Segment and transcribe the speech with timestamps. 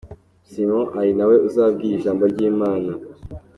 [0.49, 2.91] Simon ari na we uzabwiriza ijambo ry’Imana.